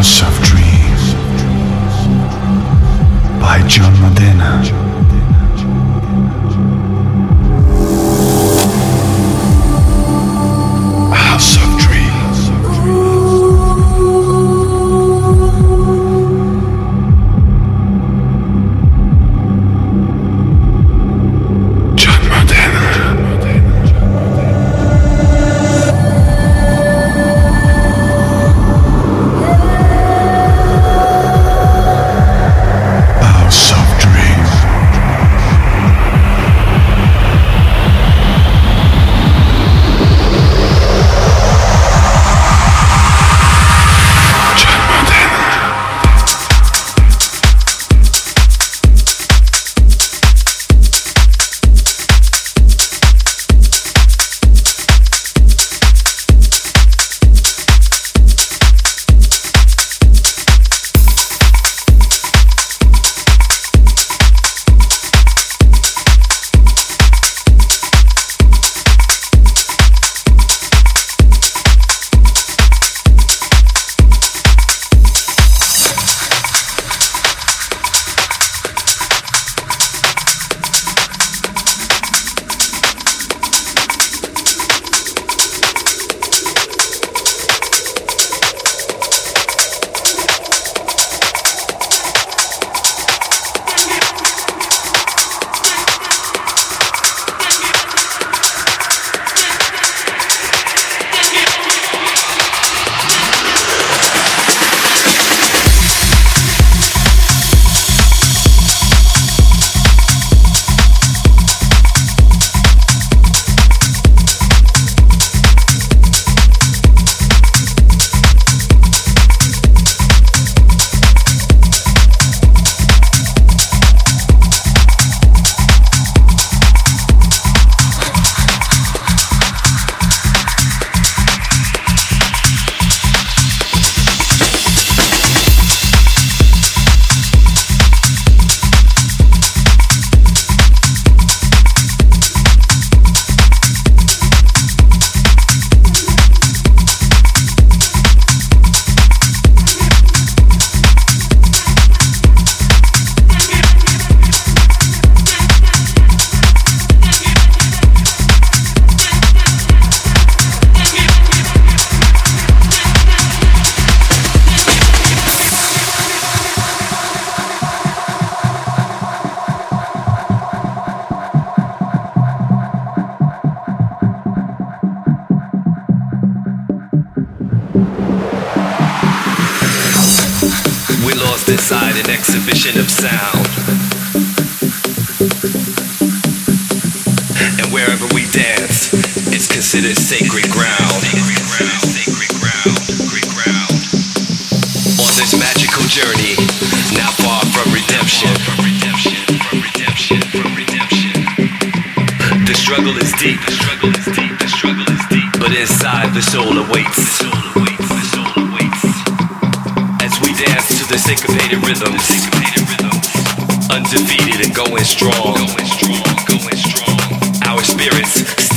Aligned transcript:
House 0.00 0.22
of 0.22 0.42
Dreams 0.42 1.12
by 3.38 3.62
John 3.68 3.99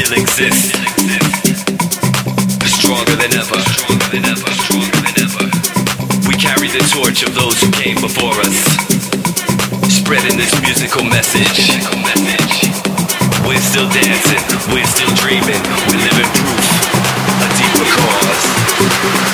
still 0.04 0.20
exist. 0.20 0.76
Stronger 2.66 3.16
than 3.16 3.32
ever. 3.40 3.60
We 6.28 6.36
carry 6.36 6.68
the 6.68 6.84
torch 6.92 7.24
of 7.24 7.34
those 7.36 7.60
who 7.62 7.72
came 7.72 7.96
before 8.02 8.36
us, 8.44 8.58
spreading 9.88 10.38
this 10.38 10.52
musical 10.62 11.04
message. 11.04 11.80
We're 13.48 13.62
still 13.62 13.88
dancing, 13.90 14.44
we're 14.74 14.86
still 14.88 15.14
dreaming, 15.24 15.62
we're 15.88 16.02
living 16.04 16.32
proof, 16.36 16.68
a 17.40 17.48
deeper 17.56 17.88
cause, 17.96 18.44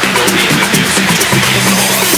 and 0.05 0.15
only 0.21 0.43
in 0.45 0.55
the 0.59 0.67
music 0.77 1.07
do 1.17 1.25
we 1.33 1.41
get. 1.49 2.08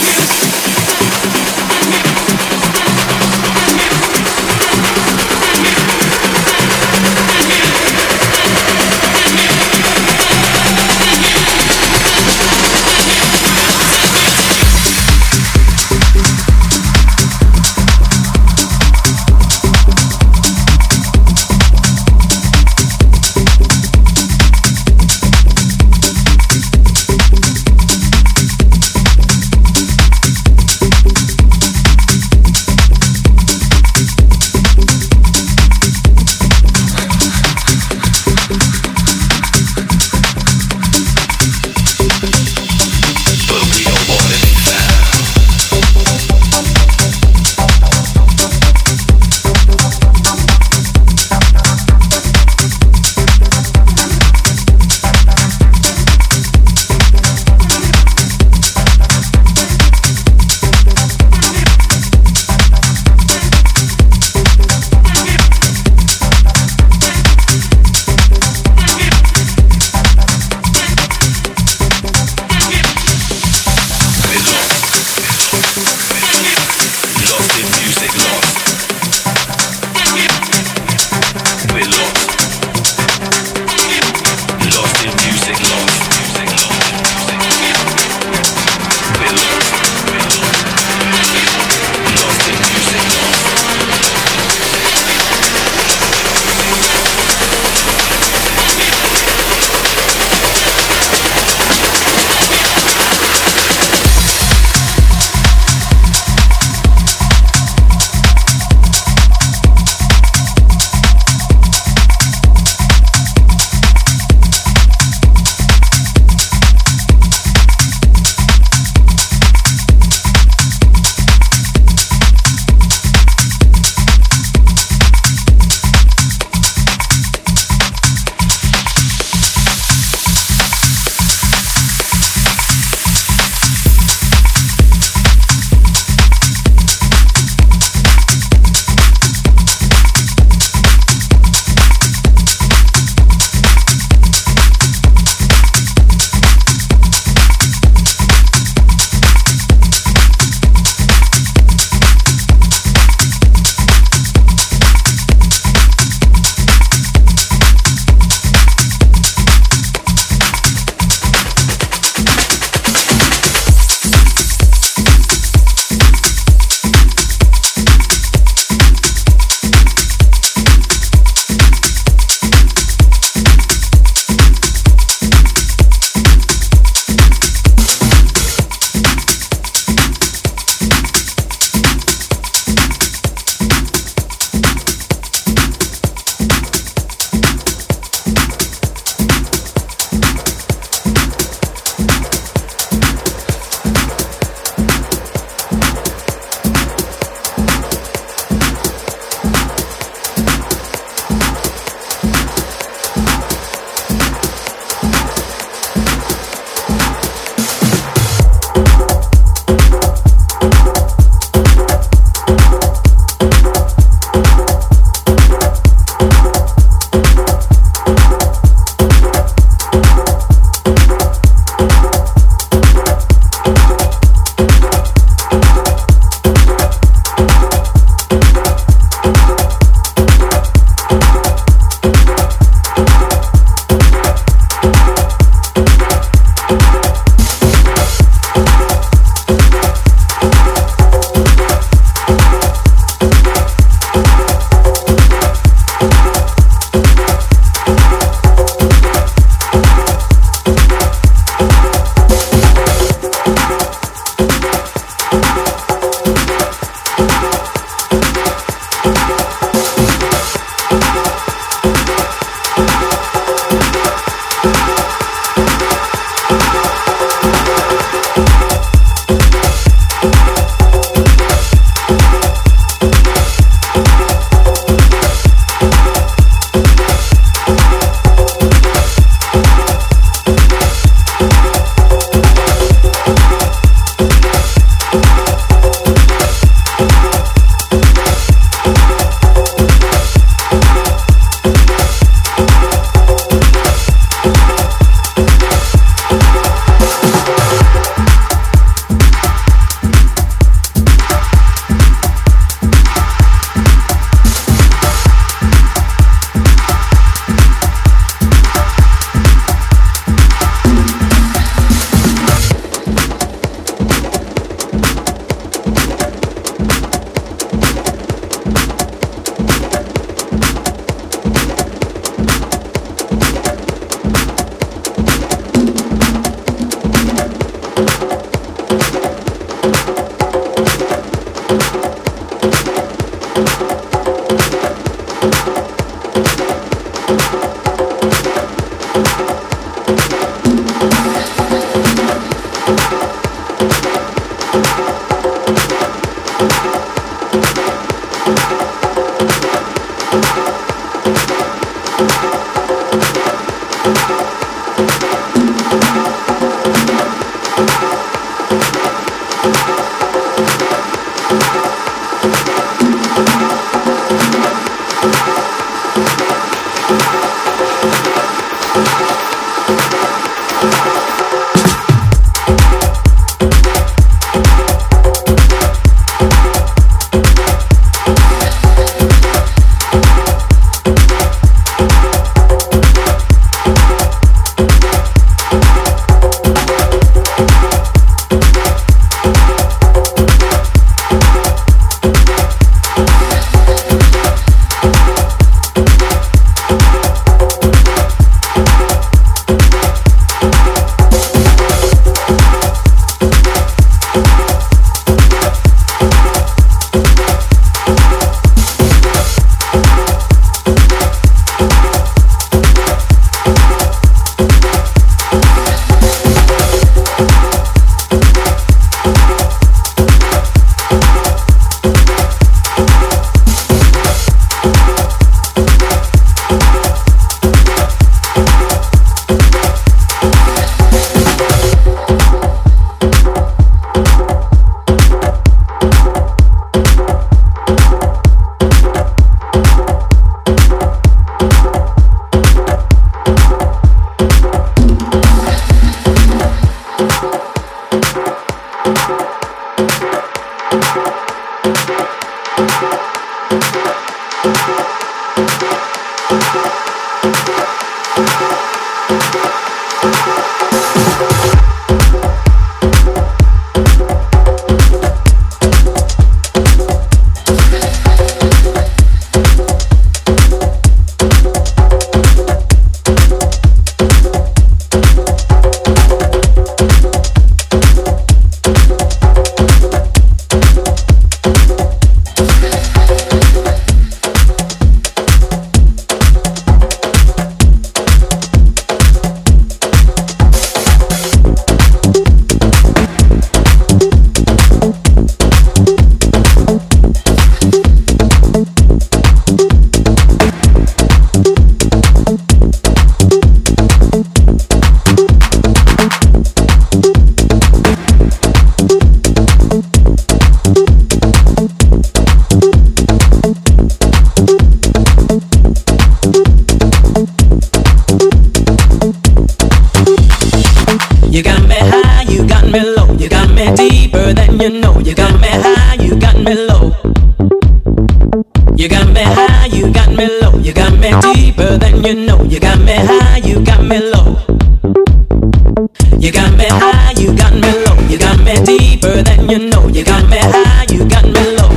You 536.42 536.52
got 536.52 536.76
me 536.76 536.86
high, 536.90 537.34
you 537.38 537.56
got 537.56 537.72
me 537.72 537.92
low, 538.04 538.18
you 538.28 538.40
got 538.40 538.58
me 538.66 538.74
deeper 538.84 539.44
than 539.44 539.70
you 539.70 539.78
know. 539.92 540.08
You 540.08 540.24
got 540.24 540.50
me 540.50 540.58
high, 540.58 541.06
you 541.12 541.30
got 541.30 541.46
me 541.46 541.62
low. 541.78 541.94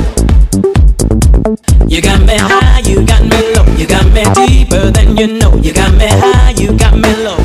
You 1.87 1.99
got 1.99 2.21
me 2.21 2.37
high, 2.37 2.81
you 2.85 3.03
got 3.03 3.23
me 3.23 3.55
low, 3.55 3.65
you 3.75 3.87
got 3.87 4.05
me 4.13 4.23
deeper 4.35 4.91
than 4.91 5.17
you 5.17 5.39
know. 5.39 5.55
You 5.55 5.73
got 5.73 5.91
me 5.95 6.05
high, 6.07 6.51
you 6.51 6.77
got 6.77 6.93
me 6.95 7.11
low. 7.25 7.37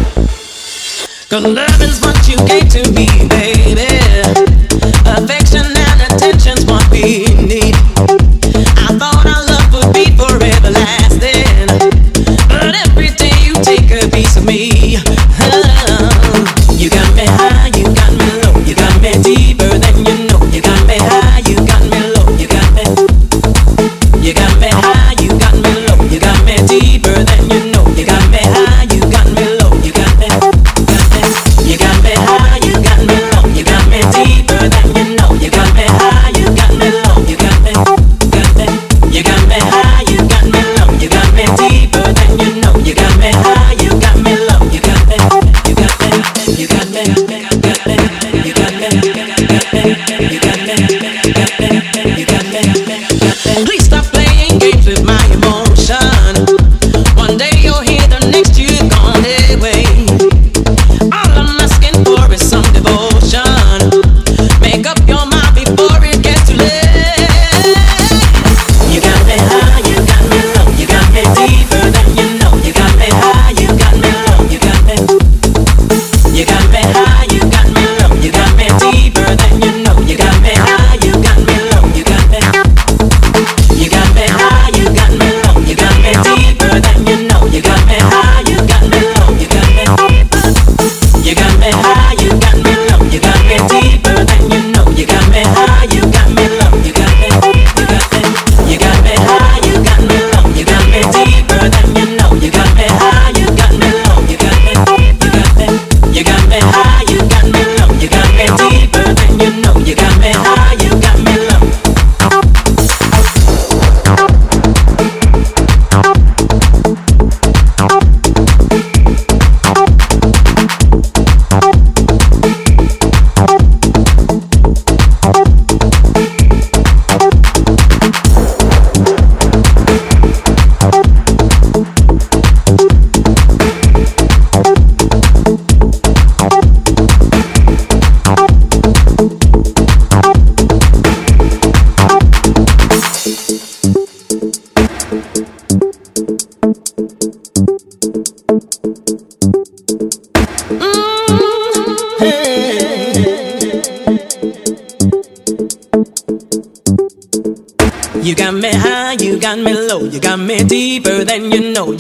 Cause 1.31 1.80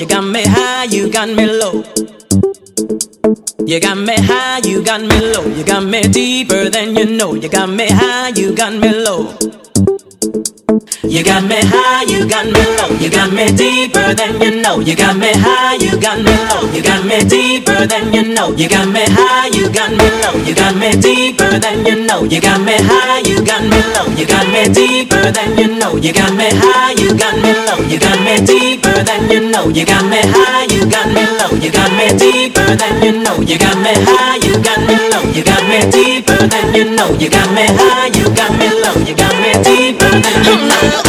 You 0.00 0.07
got 0.07 0.25
me 0.25 0.42
high, 0.47 0.85
you 0.85 1.12
got 1.12 1.28
me 1.28 1.45
low. 1.45 1.85
You 3.66 3.78
got 3.80 3.99
me 3.99 4.14
high, 4.16 4.61
you 4.64 4.83
got 4.83 5.02
me 5.02 5.21
low. 5.21 5.45
You 5.45 5.62
got 5.62 5.85
me 5.85 6.00
deeper 6.09 6.71
than 6.71 6.97
you 6.97 7.04
know. 7.04 7.35
You 7.35 7.50
got 7.50 7.69
me 7.69 7.87
high, 7.87 8.28
you 8.30 8.54
got 8.54 8.73
me 8.73 8.88
low. 8.88 9.28
You 11.10 11.24
got 11.24 11.42
me 11.42 11.56
high, 11.58 12.04
you 12.06 12.24
got 12.24 12.46
me 12.46 12.62
low, 12.78 12.94
you 13.02 13.10
got 13.10 13.32
me 13.32 13.50
deeper 13.50 14.14
than 14.14 14.40
you 14.40 14.62
know. 14.62 14.78
You 14.78 14.94
got 14.94 15.16
me 15.18 15.32
high, 15.34 15.74
you 15.74 15.98
got 15.98 16.22
me 16.22 16.30
low, 16.30 16.70
you 16.70 16.80
got 16.84 17.04
me 17.04 17.18
deeper 17.26 17.84
than 17.84 18.14
you 18.14 18.32
know. 18.32 18.54
You 18.54 18.68
got 18.68 18.86
me 18.86 19.02
high, 19.10 19.50
you 19.50 19.66
got 19.74 19.90
me 19.90 20.06
low, 20.22 20.38
you 20.46 20.54
got 20.54 20.76
me 20.78 20.94
deeper 20.94 21.58
than 21.58 21.84
you 21.84 22.06
know. 22.06 22.22
You 22.22 22.40
got 22.40 22.62
me 22.62 22.78
high, 22.78 23.26
you 23.26 23.42
got 23.42 23.58
me 23.66 23.82
low, 23.90 24.06
you 24.14 24.24
got 24.24 24.46
me 24.54 24.70
deeper 24.70 25.32
than 25.34 25.58
you 25.58 25.74
know. 25.82 25.96
You 25.96 26.12
got 26.14 26.30
me 26.30 26.46
high, 26.46 26.94
you 26.94 27.10
got 27.18 27.34
me 27.42 27.58
low, 27.66 27.82
you 27.90 27.98
got 27.98 28.14
me 28.22 28.38
deeper 28.46 29.02
than 29.02 29.26
you 29.26 29.50
know. 29.50 29.66
You 29.66 29.84
got 29.84 30.06
me 30.06 30.22
high, 30.22 30.70
you 30.70 30.86
got 30.86 31.10
me 31.10 31.26
low, 31.42 31.58
you 31.58 31.72
got 31.74 31.90
me 31.90 32.06
deeper 32.14 32.70
than 32.78 33.02
you 33.02 33.18
know. 33.18 33.42
You 33.42 33.58
got 33.58 33.74
me 33.82 33.98
high, 34.06 34.38
you 34.46 34.54
got 34.62 34.78
me 34.86 34.94
low, 35.10 35.26
you 35.34 35.42
got 35.42 35.58
me 35.66 35.90
deeper 35.90 36.38
than 36.46 36.70
you 36.70 36.94
know. 36.94 37.10
You 37.18 37.28
got 37.28 37.50
me 37.50 37.66
high, 37.66 38.14
you 38.14 38.30
got 38.30 38.54
me 38.54 38.70
low, 38.78 38.94
you 39.02 39.14
got 39.18 39.34
me 39.42 39.58
deeper 39.66 40.06
than 40.06 40.44
you 40.46 40.56
know. 40.70 41.00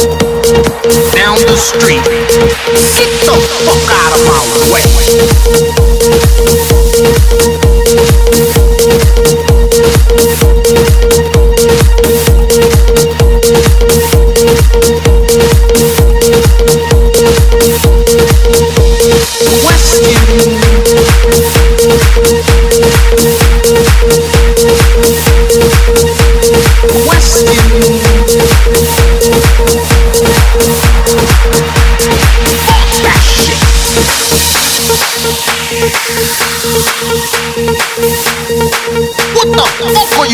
Down 0.00 1.36
the 1.44 1.56
street. 1.56 2.04
Get 2.96 3.10
the 3.26 3.36
fuck 3.64 3.90
out 3.92 4.12
of 4.16 4.22
my 4.24 4.40
way. 4.72 4.88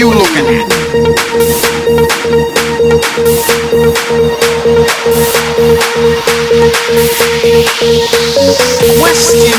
You 0.06 0.14
looking 0.14 0.46
at? 0.46 0.66
Question. 8.98 9.56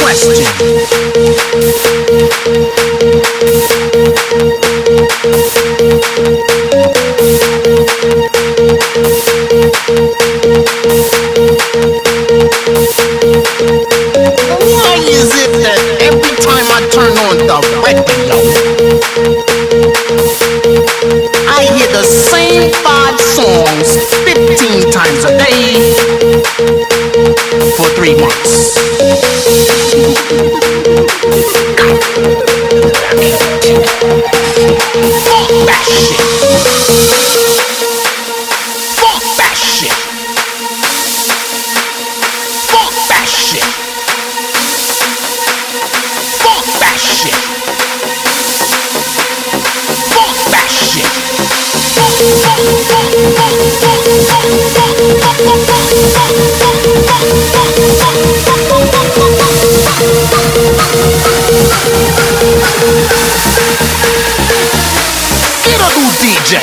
Question. 0.00 0.44
Why 3.04 3.23
the 21.94 22.02
same 22.02 22.72
five 22.82 23.20
songs 23.20 23.94
15 24.24 24.90
times 24.90 25.24
a 25.24 25.38
day 25.38 25.94
for 27.76 27.86
three 27.94 28.16
months? 28.16 28.74
Fuck 35.22 35.50
that 35.66 35.84
shit. 35.86 36.43
Get 62.74 62.82
a 65.80 65.88
new 65.94 66.10
DJ. 66.18 66.58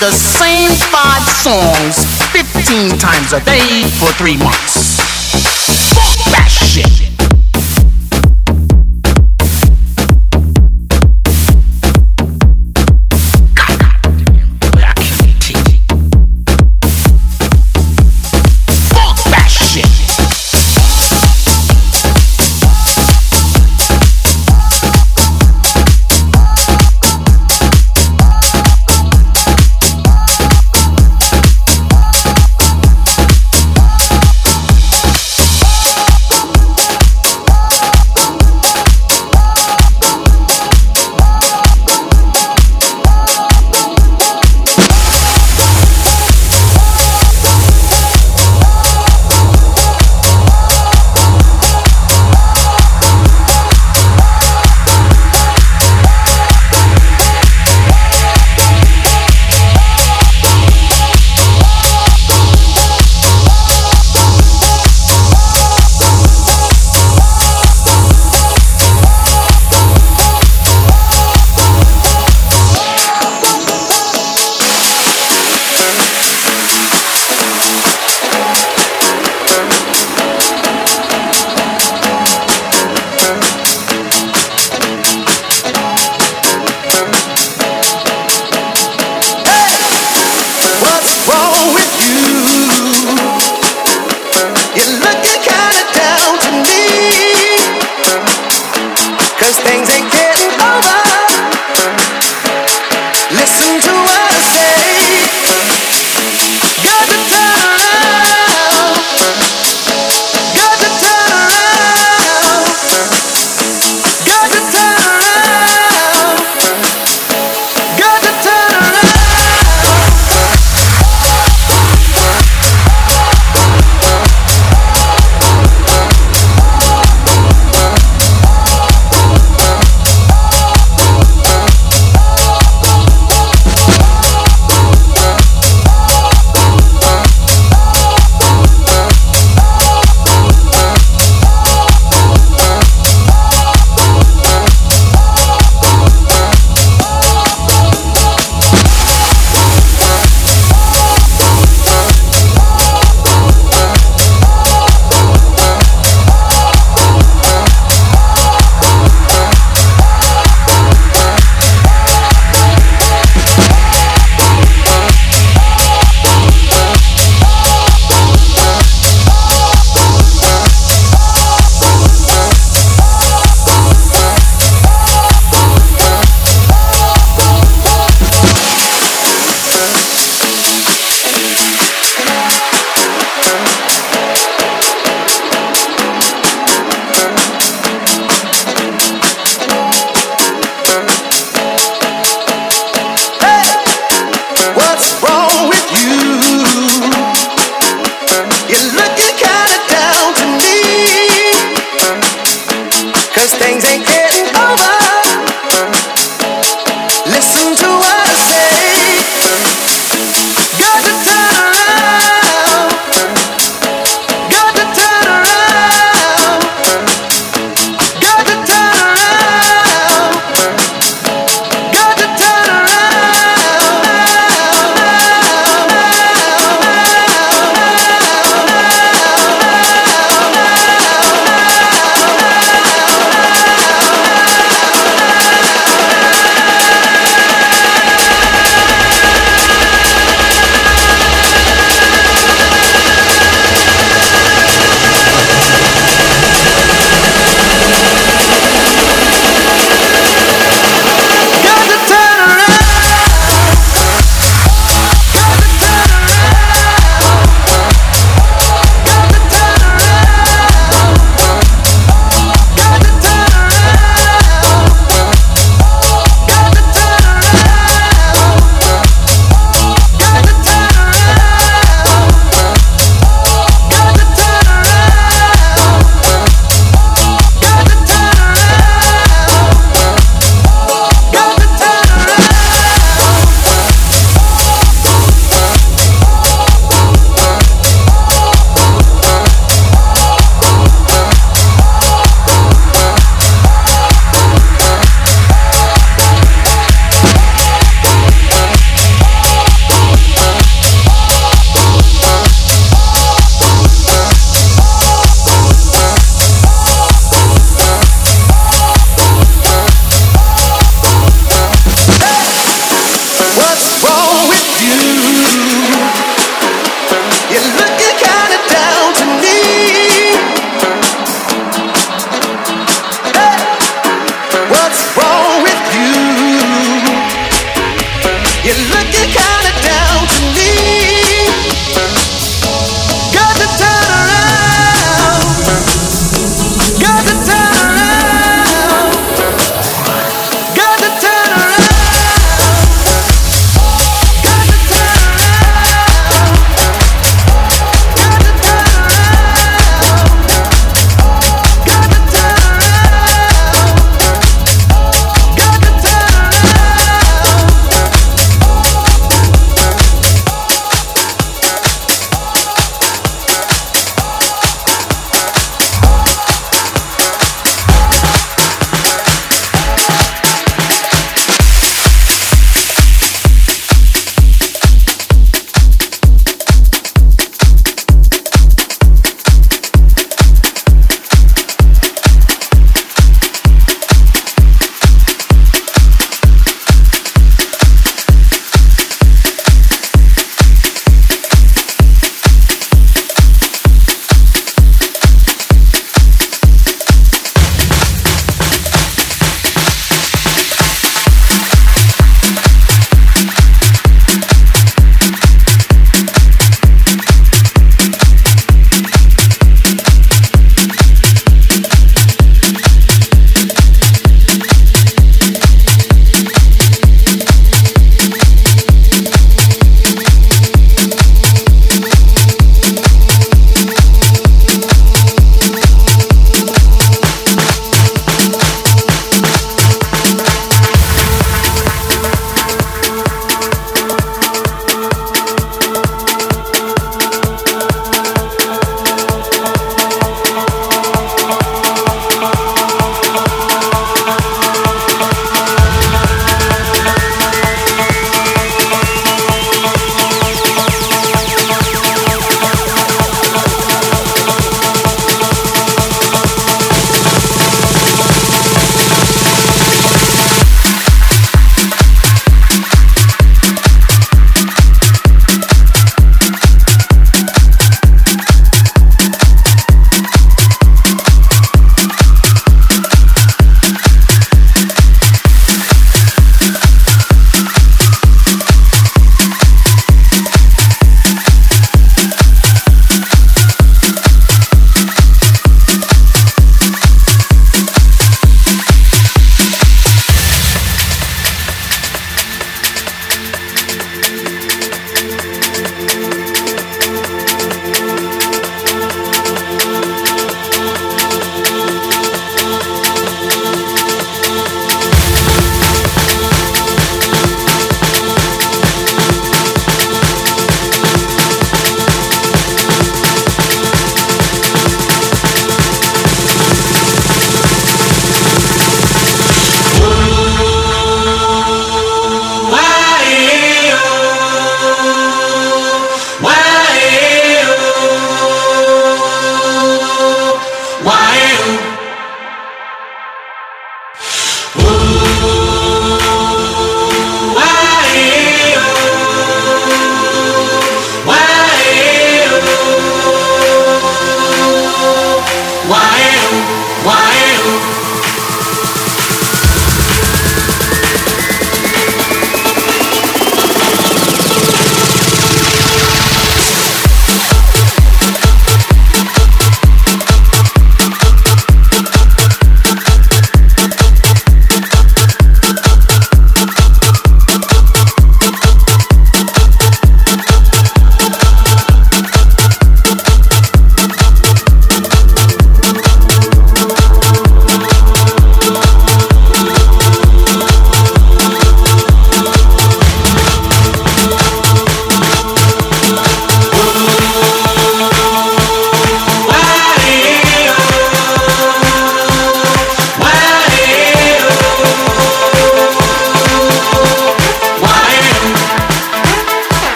The 0.00 0.12
same 0.12 0.70
five 0.92 1.24
songs 1.24 2.06
15 2.30 2.98
times 2.98 3.32
a 3.32 3.40
day 3.44 3.82
for 3.98 4.12
three 4.12 4.36
months? 4.36 5.00
Fuck 5.92 6.30
that 6.30 6.48
shit. 6.48 7.07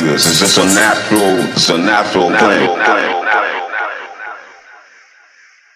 It's 0.00 0.38
just 0.38 0.58
a 0.58 0.64
natural, 0.64 1.38
it's 1.50 1.68
a 1.70 1.78
natural, 1.78 2.30
thing. 2.30 2.68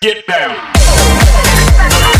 Get 0.00 0.26
down. 0.26 2.11